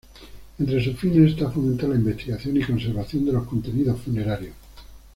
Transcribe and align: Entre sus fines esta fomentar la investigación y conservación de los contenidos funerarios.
Entre 0.59 0.79
sus 0.81 0.95
fines 0.99 1.29
esta 1.29 1.51
fomentar 1.51 1.87
la 1.89 1.95
investigación 1.95 2.57
y 2.57 2.63
conservación 2.63 3.23
de 3.23 3.33
los 3.33 3.45
contenidos 3.45 4.01
funerarios. 4.01 4.55